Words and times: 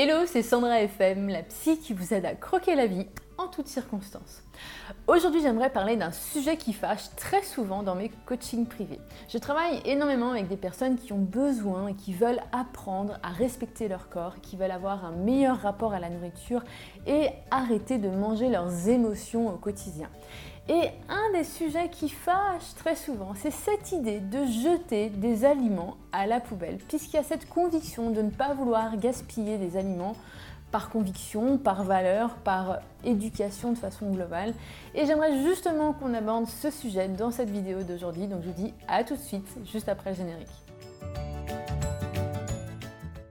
Hello, 0.00 0.26
c'est 0.26 0.42
Sandra 0.42 0.80
FM, 0.80 1.28
la 1.28 1.42
psy 1.42 1.76
qui 1.76 1.92
vous 1.92 2.14
aide 2.14 2.24
à 2.24 2.36
croquer 2.36 2.76
la 2.76 2.86
vie 2.86 3.08
en 3.38 3.46
toutes 3.46 3.68
circonstances. 3.68 4.42
Aujourd'hui, 5.06 5.40
j'aimerais 5.40 5.70
parler 5.70 5.96
d'un 5.96 6.10
sujet 6.10 6.56
qui 6.56 6.72
fâche 6.72 7.14
très 7.16 7.42
souvent 7.42 7.82
dans 7.82 7.94
mes 7.94 8.10
coachings 8.26 8.66
privés. 8.66 9.00
Je 9.28 9.38
travaille 9.38 9.80
énormément 9.84 10.32
avec 10.32 10.48
des 10.48 10.56
personnes 10.56 10.96
qui 10.96 11.12
ont 11.12 11.18
besoin 11.18 11.88
et 11.88 11.94
qui 11.94 12.12
veulent 12.12 12.40
apprendre 12.52 13.18
à 13.22 13.28
respecter 13.28 13.88
leur 13.88 14.08
corps, 14.08 14.40
qui 14.42 14.56
veulent 14.56 14.72
avoir 14.72 15.04
un 15.04 15.12
meilleur 15.12 15.58
rapport 15.60 15.92
à 15.92 16.00
la 16.00 16.10
nourriture 16.10 16.62
et 17.06 17.28
arrêter 17.50 17.98
de 17.98 18.08
manger 18.08 18.48
leurs 18.48 18.88
émotions 18.88 19.48
au 19.48 19.56
quotidien. 19.56 20.10
Et 20.70 20.90
un 21.08 21.32
des 21.32 21.44
sujets 21.44 21.88
qui 21.88 22.10
fâche 22.10 22.74
très 22.76 22.94
souvent, 22.94 23.32
c'est 23.34 23.50
cette 23.50 23.92
idée 23.92 24.20
de 24.20 24.44
jeter 24.44 25.08
des 25.08 25.46
aliments 25.46 25.96
à 26.12 26.26
la 26.26 26.40
poubelle, 26.40 26.76
puisqu'il 26.88 27.16
y 27.16 27.20
a 27.20 27.22
cette 27.22 27.48
conviction 27.48 28.10
de 28.10 28.20
ne 28.20 28.30
pas 28.30 28.52
vouloir 28.52 28.98
gaspiller 28.98 29.56
des 29.56 29.78
aliments 29.78 30.14
par 30.70 30.90
conviction, 30.90 31.58
par 31.58 31.84
valeur, 31.84 32.34
par 32.36 32.78
éducation 33.04 33.72
de 33.72 33.78
façon 33.78 34.10
globale. 34.10 34.54
Et 34.94 35.06
j'aimerais 35.06 35.42
justement 35.42 35.92
qu'on 35.92 36.14
aborde 36.14 36.46
ce 36.46 36.70
sujet 36.70 37.08
dans 37.08 37.30
cette 37.30 37.50
vidéo 37.50 37.82
d'aujourd'hui, 37.82 38.26
donc 38.26 38.42
je 38.42 38.48
vous 38.48 38.54
dis 38.54 38.74
à 38.86 39.04
tout 39.04 39.16
de 39.16 39.20
suite, 39.20 39.48
juste 39.64 39.88
après 39.88 40.10
le 40.10 40.16
générique. 40.16 40.48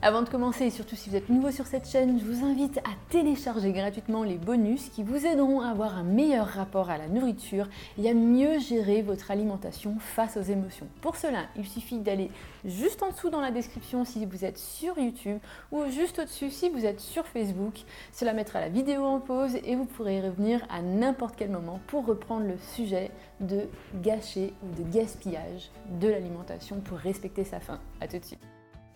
Avant 0.00 0.22
de 0.22 0.28
commencer, 0.28 0.66
et 0.66 0.70
surtout 0.70 0.94
si 0.94 1.10
vous 1.10 1.16
êtes 1.16 1.28
nouveau 1.28 1.50
sur 1.50 1.66
cette 1.66 1.88
chaîne, 1.88 2.20
je 2.20 2.24
vous 2.24 2.46
invite 2.46 2.78
à 2.78 2.92
télécharger 3.10 3.72
gratuitement 3.72 4.22
les 4.22 4.38
bonus 4.38 4.90
qui 4.90 5.02
vous 5.02 5.26
aideront 5.26 5.60
à 5.60 5.70
avoir 5.70 5.98
un 5.98 6.04
meilleur 6.04 6.46
rapport 6.46 6.88
à 6.88 6.98
la 6.98 7.08
nourriture 7.08 7.68
et 8.00 8.08
à 8.08 8.14
mieux 8.14 8.60
gérer 8.60 9.02
votre 9.02 9.32
alimentation 9.32 9.96
face 9.98 10.36
aux 10.36 10.42
émotions. 10.42 10.86
Pour 11.00 11.16
cela, 11.16 11.46
il 11.56 11.66
suffit 11.66 11.98
d'aller 11.98 12.30
juste 12.64 13.02
en 13.02 13.10
dessous 13.10 13.28
dans 13.28 13.40
la 13.40 13.50
description 13.50 14.04
si 14.04 14.24
vous 14.24 14.44
êtes 14.44 14.58
sur 14.58 14.96
YouTube 14.96 15.40
ou 15.72 15.84
juste 15.90 16.20
au-dessus 16.20 16.50
si 16.50 16.70
vous 16.70 16.86
êtes 16.86 17.00
sur 17.00 17.26
Facebook. 17.26 17.80
Cela 18.12 18.34
mettra 18.34 18.60
la 18.60 18.68
vidéo 18.68 19.02
en 19.04 19.18
pause 19.18 19.56
et 19.64 19.74
vous 19.74 19.86
pourrez 19.86 20.20
revenir 20.20 20.64
à 20.70 20.80
n'importe 20.80 21.34
quel 21.36 21.50
moment 21.50 21.80
pour 21.88 22.06
reprendre 22.06 22.46
le 22.46 22.56
sujet 22.76 23.10
de 23.40 23.62
gâcher 24.00 24.52
ou 24.62 24.80
de 24.80 24.88
gaspillage 24.88 25.72
de 26.00 26.06
l'alimentation 26.06 26.78
pour 26.78 26.98
respecter 26.98 27.42
sa 27.42 27.58
faim. 27.58 27.80
A 28.00 28.06
tout 28.06 28.18
de 28.18 28.24
suite. 28.24 28.47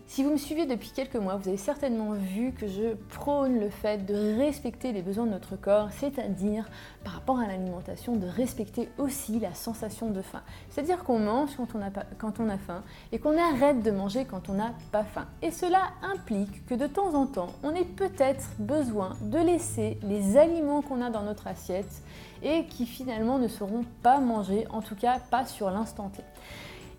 Si 0.05 0.21
vous 0.21 0.31
me 0.31 0.37
suivez 0.37 0.65
depuis 0.65 0.91
quelques 0.91 1.15
mois, 1.15 1.37
vous 1.37 1.47
avez 1.47 1.57
certainement 1.57 2.11
vu 2.11 2.51
que 2.51 2.67
je 2.67 2.93
prône 3.09 3.59
le 3.59 3.69
fait 3.69 4.05
de 4.05 4.37
respecter 4.37 4.91
les 4.91 5.01
besoins 5.01 5.25
de 5.25 5.31
notre 5.31 5.55
corps, 5.55 5.89
c'est-à-dire 5.91 6.69
par 7.03 7.13
rapport 7.13 7.39
à 7.39 7.47
l'alimentation, 7.47 8.15
de 8.15 8.27
respecter 8.27 8.89
aussi 8.97 9.39
la 9.39 9.53
sensation 9.53 10.11
de 10.11 10.21
faim. 10.21 10.43
C'est-à-dire 10.69 11.03
qu'on 11.03 11.19
mange 11.19 11.51
quand 11.55 12.39
on, 12.39 12.49
a 12.49 12.57
faim 12.57 12.83
et 13.11 13.17
qu'on 13.17 13.37
arrête 13.37 13.81
de 13.81 13.91
manger 13.91 14.25
quand 14.25 14.49
on 14.49 14.53
n'a 14.53 14.73
pas 14.91 15.03
faim. 15.03 15.25
Et 15.41 15.51
cela 15.51 15.93
implique 16.03 16.65
que 16.65 16.75
de 16.75 16.85
temps 16.85 17.15
en 17.15 17.25
temps, 17.25 17.53
on 17.63 17.73
ait 17.73 17.85
peut-être 17.85 18.49
besoin 18.59 19.13
de 19.21 19.39
laisser 19.39 19.97
les 20.03 20.37
aliments 20.37 20.81
qu'on 20.81 21.01
a 21.01 21.09
dans 21.09 21.23
notre 21.23 21.47
assiette 21.47 22.03
et 22.43 22.65
qui 22.65 22.85
finalement 22.85 23.39
ne 23.39 23.47
seront 23.47 23.85
pas 24.03 24.19
mangés, 24.19 24.67
en 24.69 24.81
tout 24.81 24.95
cas 24.95 25.19
pas 25.31 25.45
sur 25.45 25.71
l'instant 25.71 26.09
T. 26.09 26.21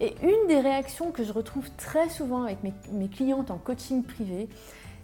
Et 0.00 0.14
une 0.22 0.48
des 0.48 0.60
réactions 0.60 1.10
que 1.10 1.24
je 1.24 1.32
retrouve 1.32 1.70
très 1.76 2.08
souvent 2.08 2.42
avec 2.42 2.58
mes, 2.62 3.08
clientes 3.08 3.50
en 3.50 3.58
coaching 3.58 4.02
privé, 4.02 4.48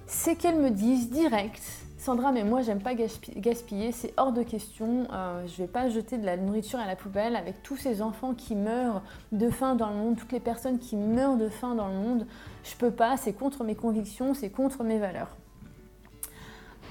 c'est 0.07 0.35
qu'elles 0.35 0.59
me 0.59 0.71
disent 0.71 1.11
direct, 1.11 1.63
Sandra, 1.99 2.33
mais 2.33 2.45
moi 2.45 2.63
j'aime 2.63 2.81
pas 2.81 2.95
gaspiller, 2.95 3.93
c'est 3.93 4.13
hors 4.17 4.33
de 4.33 4.43
question, 4.43 5.07
euh, 5.13 5.47
je 5.47 5.63
vais 5.63 5.69
pas 5.69 5.89
jeter 5.89 6.19
de 6.19 6.27
la 6.27 6.37
nourriture 6.37 6.81
à 6.81 6.87
la 6.87 6.97
poubelle 6.97 7.37
avec 7.37 7.63
tous 7.63 7.77
ces 7.77 8.03
enfants 8.03 8.35
qui 8.35 8.57
meurent 8.57 9.03
de 9.33 9.51
faim 9.51 9.75
dans 9.75 9.91
le 9.91 9.97
monde, 9.97 10.17
toutes 10.17 10.33
les 10.33 10.41
personnes 10.41 10.79
qui 10.79 10.97
meurent 10.97 11.37
de 11.37 11.49
faim 11.49 11.75
dans 11.75 11.89
le 11.89 11.95
monde, 11.95 12.27
je 12.65 12.75
peux 12.75 12.91
pas, 12.91 13.17
c'est 13.17 13.33
contre 13.33 13.63
mes 13.63 13.77
convictions, 13.77 14.35
c'est 14.35 14.51
contre 14.51 14.83
mes 14.83 14.99
valeurs. 14.99 15.37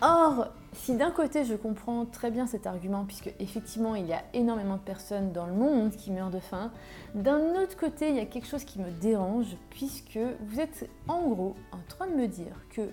Or, 0.01 0.47
si 0.71 0.95
d'un 0.95 1.11
côté 1.11 1.43
je 1.43 1.55
comprends 1.55 2.05
très 2.05 2.31
bien 2.31 2.47
cet 2.47 2.67
argument, 2.67 3.03
puisque 3.05 3.33
effectivement 3.39 3.95
il 3.95 4.07
y 4.07 4.13
a 4.13 4.23
énormément 4.33 4.77
de 4.77 4.81
personnes 4.81 5.33
dans 5.33 5.45
le 5.45 5.53
monde 5.53 5.91
qui 5.91 6.11
meurent 6.11 6.29
de 6.29 6.39
faim, 6.39 6.71
d'un 7.15 7.61
autre 7.61 7.75
côté 7.75 8.09
il 8.09 8.15
y 8.15 8.19
a 8.19 8.25
quelque 8.25 8.47
chose 8.47 8.63
qui 8.63 8.79
me 8.79 8.91
dérange, 8.91 9.57
puisque 9.69 10.19
vous 10.47 10.59
êtes 10.59 10.89
en 11.07 11.27
gros 11.27 11.55
en 11.73 11.79
train 11.89 12.07
de 12.07 12.13
me 12.13 12.27
dire 12.27 12.55
que 12.69 12.89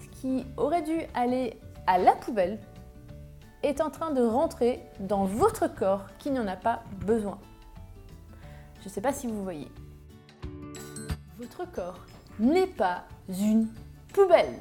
ce 0.00 0.20
qui 0.20 0.44
aurait 0.58 0.82
dû 0.82 0.98
aller 1.14 1.58
à 1.86 1.96
la 1.96 2.12
poubelle 2.12 2.58
est 3.62 3.80
en 3.80 3.90
train 3.90 4.10
de 4.10 4.22
rentrer 4.22 4.82
dans 5.00 5.24
votre 5.24 5.72
corps 5.72 6.06
qui 6.18 6.30
n'en 6.30 6.46
a 6.46 6.56
pas 6.56 6.82
besoin. 7.00 7.38
Je 8.80 8.88
ne 8.88 8.90
sais 8.90 9.00
pas 9.00 9.12
si 9.12 9.26
vous 9.26 9.42
voyez. 9.42 9.70
Votre 11.38 11.70
corps 11.70 12.00
n'est 12.38 12.66
pas 12.66 13.04
une 13.28 13.68
poubelle. 14.12 14.58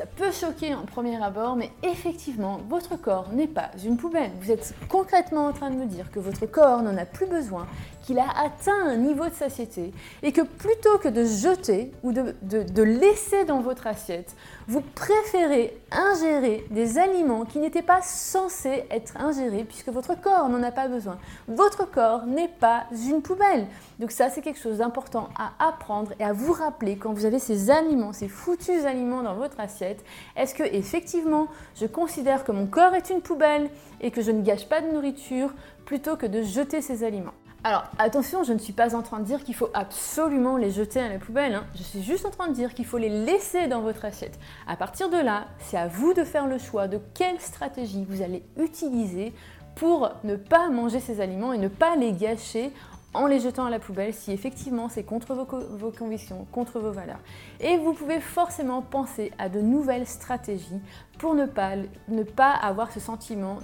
Ça 0.00 0.06
peut 0.06 0.32
choquer 0.32 0.74
en 0.74 0.86
premier 0.86 1.22
abord, 1.22 1.56
mais 1.56 1.70
effectivement, 1.82 2.58
votre 2.70 2.96
corps 2.96 3.28
n'est 3.34 3.46
pas 3.46 3.68
une 3.84 3.98
poubelle. 3.98 4.30
Vous 4.40 4.50
êtes 4.50 4.74
concrètement 4.88 5.44
en 5.44 5.52
train 5.52 5.68
de 5.68 5.76
me 5.76 5.84
dire 5.84 6.10
que 6.10 6.18
votre 6.18 6.46
corps 6.46 6.80
n'en 6.80 6.96
a 6.96 7.04
plus 7.04 7.26
besoin, 7.26 7.66
qu'il 8.00 8.18
a 8.18 8.24
atteint 8.42 8.86
un 8.86 8.96
niveau 8.96 9.28
de 9.28 9.34
satiété, 9.34 9.92
et 10.22 10.32
que 10.32 10.40
plutôt 10.40 10.96
que 11.02 11.08
de 11.08 11.26
jeter 11.26 11.92
ou 12.02 12.12
de, 12.12 12.34
de 12.40 12.82
laisser 12.82 13.44
dans 13.44 13.60
votre 13.60 13.86
assiette, 13.86 14.34
vous 14.68 14.80
préférez 14.80 15.78
ingérer 15.92 16.64
des 16.70 16.96
aliments 16.96 17.44
qui 17.44 17.58
n'étaient 17.58 17.82
pas 17.82 18.00
censés 18.00 18.84
être 18.90 19.18
ingérés 19.18 19.64
puisque 19.64 19.90
votre 19.90 20.18
corps 20.18 20.48
n'en 20.48 20.62
a 20.62 20.70
pas 20.70 20.88
besoin. 20.88 21.18
Votre 21.46 21.84
corps 21.84 22.24
n'est 22.24 22.48
pas 22.48 22.84
une 23.06 23.20
poubelle. 23.20 23.66
Donc 24.00 24.12
ça, 24.12 24.30
c'est 24.30 24.40
quelque 24.40 24.58
chose 24.58 24.78
d'important 24.78 25.28
à 25.38 25.52
apprendre 25.58 26.12
et 26.18 26.24
à 26.24 26.32
vous 26.32 26.54
rappeler 26.54 26.96
quand 26.96 27.12
vous 27.12 27.26
avez 27.26 27.38
ces 27.38 27.70
aliments, 27.70 28.14
ces 28.14 28.28
foutus 28.28 28.86
aliments 28.86 29.22
dans 29.22 29.34
votre 29.34 29.60
assiette. 29.60 30.02
Est-ce 30.36 30.54
que 30.54 30.62
effectivement, 30.62 31.48
je 31.78 31.84
considère 31.84 32.42
que 32.44 32.50
mon 32.50 32.66
corps 32.66 32.94
est 32.94 33.10
une 33.10 33.20
poubelle 33.20 33.68
et 34.00 34.10
que 34.10 34.22
je 34.22 34.30
ne 34.30 34.40
gâche 34.40 34.66
pas 34.66 34.80
de 34.80 34.90
nourriture 34.90 35.52
plutôt 35.84 36.16
que 36.16 36.24
de 36.24 36.40
jeter 36.40 36.80
ces 36.80 37.04
aliments? 37.04 37.34
Alors 37.62 37.84
attention, 37.98 38.42
je 38.42 38.54
ne 38.54 38.58
suis 38.58 38.72
pas 38.72 38.96
en 38.96 39.02
train 39.02 39.18
de 39.18 39.24
dire 39.24 39.44
qu'il 39.44 39.54
faut 39.54 39.68
absolument 39.74 40.56
les 40.56 40.70
jeter 40.70 41.00
à 41.00 41.10
la 41.10 41.18
poubelle, 41.18 41.54
hein. 41.54 41.66
je 41.74 41.82
suis 41.82 42.02
juste 42.02 42.24
en 42.24 42.30
train 42.30 42.48
de 42.48 42.54
dire 42.54 42.72
qu'il 42.72 42.86
faut 42.86 42.96
les 42.96 43.10
laisser 43.10 43.66
dans 43.66 43.82
votre 43.82 44.06
assiette. 44.06 44.38
À 44.66 44.76
partir 44.76 45.10
de 45.10 45.18
là, 45.18 45.44
c'est 45.58 45.76
à 45.76 45.88
vous 45.88 46.14
de 46.14 46.24
faire 46.24 46.46
le 46.46 46.56
choix 46.56 46.88
de 46.88 46.98
quelle 47.12 47.38
stratégie 47.38 48.06
vous 48.08 48.22
allez 48.22 48.42
utiliser 48.56 49.34
pour 49.74 50.10
ne 50.24 50.36
pas 50.36 50.70
manger 50.70 51.00
ces 51.00 51.20
aliments 51.20 51.52
et 51.52 51.58
ne 51.58 51.68
pas 51.68 51.96
les 51.96 52.12
gâcher 52.12 52.72
en 53.14 53.26
les 53.26 53.40
jetant 53.40 53.64
à 53.64 53.70
la 53.70 53.78
poubelle 53.78 54.14
si 54.14 54.32
effectivement 54.32 54.88
c'est 54.88 55.02
contre 55.02 55.34
vos, 55.34 55.90
convictions, 55.90 56.46
contre 56.52 56.78
vos 56.78 56.92
valeurs. 56.92 57.20
Et 57.60 57.76
vous 57.76 57.92
pouvez 57.92 58.20
forcément 58.20 58.82
penser 58.82 59.32
à 59.38 59.48
de 59.48 59.60
nouvelles 59.60 60.06
stratégies 60.06 60.80
pour 61.18 61.34
ne 61.34 61.46
pas, 61.46 62.52
avoir 62.54 62.92
ce 62.92 63.00
sentiment 63.00 63.58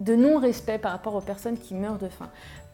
de 0.00 0.14
non-respect 0.14 0.78
par 0.78 0.92
rapport 0.92 1.14
aux 1.14 1.20
personnes 1.20 1.58
qui 1.58 1.74
meurent 1.74 1.98
de 1.98 2.08
faim. 2.08 2.30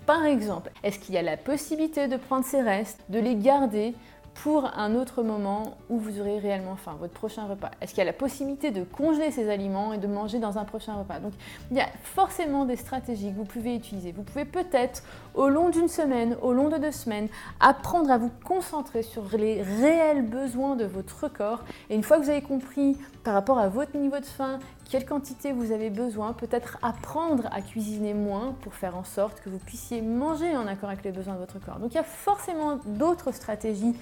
Par 0.07 0.25
exemple, 0.25 0.73
est-ce 0.83 0.99
qu'il 0.99 1.15
y 1.15 1.19
a 1.19 1.23
la 1.23 1.37
possibilité 1.37 2.09
de 2.09 2.17
prendre 2.17 2.45
ces 2.45 2.61
restes, 2.61 3.01
de 3.11 3.19
les 3.19 3.37
garder 3.37 3.95
pour 4.43 4.71
un 4.79 4.95
autre 4.95 5.23
moment 5.23 5.77
où 5.91 5.99
vous 5.99 6.19
aurez 6.19 6.39
réellement 6.39 6.77
faim, 6.77 6.97
votre 6.99 7.13
prochain 7.13 7.47
repas 7.47 7.71
Est-ce 7.81 7.91
qu'il 7.91 7.99
y 7.99 8.03
a 8.03 8.07
la 8.07 8.15
possibilité 8.15 8.71
de 8.71 8.85
congeler 8.85 9.31
ces 9.31 9.51
aliments 9.51 9.93
et 9.93 9.99
de 9.99 10.07
manger 10.07 10.39
dans 10.39 10.57
un 10.57 10.65
prochain 10.65 10.95
repas? 10.95 11.19
Donc 11.21 11.33
il 11.71 11.77
y 11.77 11.81
a 11.81 11.89
forcément 12.03 12.65
des 12.65 12.77
stratégies 12.77 13.33
que 13.33 13.37
vous 13.37 13.45
pouvez 13.45 13.75
utiliser. 13.75 14.13
Vous 14.13 14.23
pouvez 14.23 14.47
peut-être 14.47 15.03
au 15.35 15.49
long 15.49 15.69
d'une 15.69 15.89
semaine, 15.89 16.37
au 16.41 16.55
long 16.55 16.71
de 16.71 16.79
deux 16.79 16.91
semaines, 16.91 17.29
apprendre 17.61 18.11
à 18.11 18.17
vous 18.17 18.31
concentrer 18.45 19.03
sur 19.03 19.25
les 19.37 19.63
réels 19.63 20.23
besoins 20.23 20.75
de 20.75 20.87
votre 20.87 21.29
corps. 21.29 21.63
Et 21.91 21.95
une 21.95 22.03
fois 22.03 22.17
que 22.19 22.23
vous 22.25 22.31
avez 22.31 22.43
compris 22.43 22.97
par 23.25 23.35
rapport 23.35 23.59
à 23.59 23.69
votre 23.69 23.95
niveau 23.99 24.19
de 24.19 24.25
faim 24.25 24.59
quelle 24.91 25.07
quantité 25.07 25.53
vous 25.53 25.71
avez 25.71 25.89
besoin, 25.89 26.33
peut-être 26.33 26.77
apprendre 26.83 27.49
à 27.53 27.63
cuisiner 27.63 28.13
moins 28.13 28.57
pour 28.61 28.75
faire 28.75 28.97
en 28.97 29.05
sorte 29.05 29.41
que 29.41 29.49
vous 29.49 29.59
puissiez 29.59 30.03
manger 30.03 30.57
en 30.57 30.67
accord 30.67 30.89
avec 30.89 31.05
les 31.05 31.13
besoins 31.13 31.35
de 31.35 31.39
votre 31.39 31.61
corps. 31.61 31.79
Donc 31.79 31.93
il 31.93 31.95
y 31.95 31.99
a 31.99 32.05
forcément 32.05 32.81
d'autres 32.85 33.31
stratégies 33.31 33.95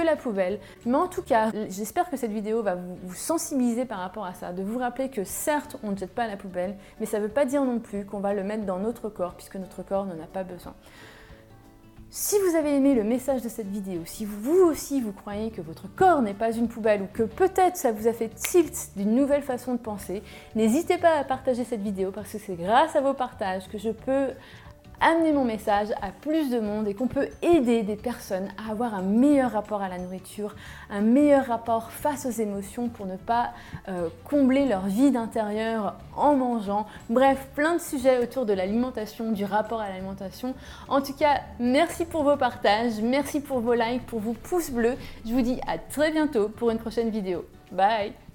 la 0.00 0.16
poubelle, 0.16 0.58
mais 0.86 0.96
en 0.96 1.08
tout 1.08 1.22
cas, 1.22 1.50
j'espère 1.68 2.10
que 2.10 2.16
cette 2.16 2.32
vidéo 2.32 2.62
va 2.62 2.74
vous, 2.74 3.14
sensibiliser 3.14 3.84
par 3.84 3.98
rapport 3.98 4.24
à 4.24 4.34
ça, 4.34 4.52
de 4.52 4.62
vous 4.62 4.78
rappeler 4.78 5.08
que 5.08 5.24
certes, 5.24 5.76
on 5.82 5.92
ne 5.92 5.96
jette 5.96 6.14
pas 6.14 6.26
la 6.26 6.36
poubelle, 6.36 6.76
mais 7.00 7.06
ça 7.06 7.18
ne 7.18 7.24
veut 7.24 7.30
pas 7.30 7.44
dire 7.44 7.64
non 7.64 7.78
plus 7.78 8.04
qu'on 8.04 8.20
va 8.20 8.34
le 8.34 8.42
mettre 8.42 8.64
dans 8.64 8.78
notre 8.78 9.08
corps, 9.08 9.34
puisque 9.34 9.56
notre 9.56 9.82
corps 9.82 10.06
n'en 10.06 10.22
a 10.22 10.26
pas 10.26 10.44
besoin. 10.44 10.74
Si 12.16 12.36
vous 12.38 12.54
avez 12.54 12.76
aimé 12.76 12.94
le 12.94 13.02
message 13.02 13.42
de 13.42 13.48
cette 13.48 13.66
vidéo, 13.66 14.02
si 14.04 14.24
vous 14.24 14.60
aussi 14.60 15.00
vous 15.00 15.12
croyez 15.12 15.50
que 15.50 15.60
votre 15.60 15.92
corps 15.92 16.22
n'est 16.22 16.32
pas 16.32 16.52
une 16.52 16.68
poubelle 16.68 17.02
ou 17.02 17.08
que 17.12 17.24
peut-être 17.24 17.76
ça 17.76 17.90
vous 17.90 18.06
a 18.06 18.12
fait 18.12 18.28
tilt 18.28 18.90
d'une 18.94 19.16
nouvelle 19.16 19.42
façon 19.42 19.72
de 19.72 19.78
penser, 19.78 20.22
n'hésitez 20.54 20.96
pas 20.96 21.18
à 21.18 21.24
partager 21.24 21.64
cette 21.64 21.82
vidéo 21.82 22.12
parce 22.12 22.30
que 22.30 22.38
c'est 22.38 22.54
grâce 22.54 22.94
à 22.94 23.00
vos 23.00 23.14
partages 23.14 23.66
que 23.66 23.78
je 23.78 23.90
peux 23.90 24.28
amener 25.00 25.32
mon 25.32 25.44
message 25.44 25.88
à 26.02 26.10
plus 26.10 26.50
de 26.50 26.60
monde 26.60 26.88
et 26.88 26.94
qu'on 26.94 27.06
peut 27.06 27.28
aider 27.42 27.82
des 27.82 27.96
personnes 27.96 28.48
à 28.56 28.70
avoir 28.70 28.94
un 28.94 29.02
meilleur 29.02 29.52
rapport 29.52 29.82
à 29.82 29.88
la 29.88 29.98
nourriture, 29.98 30.54
un 30.90 31.00
meilleur 31.00 31.46
rapport 31.46 31.90
face 31.90 32.26
aux 32.26 32.30
émotions 32.30 32.88
pour 32.88 33.06
ne 33.06 33.16
pas 33.16 33.50
euh, 33.88 34.08
combler 34.24 34.66
leur 34.66 34.86
vide 34.86 35.16
intérieur 35.16 35.94
en 36.16 36.34
mangeant. 36.34 36.86
Bref, 37.10 37.48
plein 37.54 37.74
de 37.74 37.80
sujets 37.80 38.18
autour 38.18 38.46
de 38.46 38.52
l'alimentation, 38.52 39.32
du 39.32 39.44
rapport 39.44 39.80
à 39.80 39.88
l'alimentation. 39.88 40.54
En 40.88 41.00
tout 41.00 41.14
cas, 41.14 41.40
merci 41.58 42.04
pour 42.04 42.22
vos 42.22 42.36
partages, 42.36 43.00
merci 43.02 43.40
pour 43.40 43.60
vos 43.60 43.74
likes, 43.74 44.06
pour 44.06 44.20
vos 44.20 44.34
pouces 44.34 44.70
bleus. 44.70 44.96
Je 45.26 45.32
vous 45.32 45.42
dis 45.42 45.60
à 45.66 45.78
très 45.78 46.10
bientôt 46.10 46.48
pour 46.48 46.70
une 46.70 46.78
prochaine 46.78 47.10
vidéo. 47.10 47.44
Bye 47.72 48.33